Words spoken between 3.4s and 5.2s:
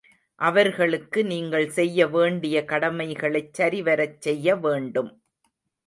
சரிவரச் செய்ய வேண்டும்.